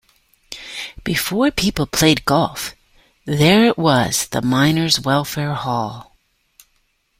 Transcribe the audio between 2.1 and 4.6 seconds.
golf there it was the